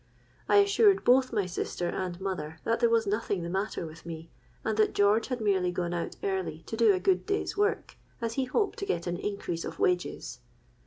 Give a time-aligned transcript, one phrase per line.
[0.49, 4.31] '—I assured both my sister and mother that there was nothing the matter with me,
[4.65, 8.33] and that George had merely gone out early to do a good day's work, as
[8.33, 10.39] he hoped to get an increase of wages.